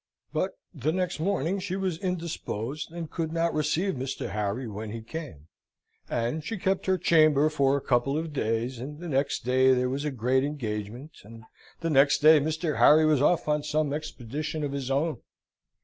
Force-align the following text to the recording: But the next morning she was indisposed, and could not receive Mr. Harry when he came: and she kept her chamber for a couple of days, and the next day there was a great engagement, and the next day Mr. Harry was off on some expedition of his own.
But 0.33 0.53
the 0.73 0.91
next 0.91 1.19
morning 1.19 1.59
she 1.59 1.75
was 1.75 1.99
indisposed, 1.99 2.91
and 2.91 3.11
could 3.11 3.31
not 3.31 3.53
receive 3.53 3.93
Mr. 3.93 4.31
Harry 4.31 4.67
when 4.67 4.89
he 4.89 5.03
came: 5.03 5.45
and 6.09 6.43
she 6.43 6.57
kept 6.57 6.87
her 6.87 6.97
chamber 6.97 7.51
for 7.51 7.77
a 7.77 7.81
couple 7.81 8.17
of 8.17 8.33
days, 8.33 8.79
and 8.79 8.99
the 8.99 9.07
next 9.07 9.45
day 9.45 9.75
there 9.75 9.89
was 9.89 10.03
a 10.03 10.09
great 10.09 10.43
engagement, 10.43 11.19
and 11.23 11.43
the 11.81 11.91
next 11.91 12.17
day 12.17 12.39
Mr. 12.39 12.79
Harry 12.79 13.05
was 13.05 13.21
off 13.21 13.47
on 13.47 13.61
some 13.61 13.93
expedition 13.93 14.63
of 14.63 14.71
his 14.71 14.89
own. 14.89 15.21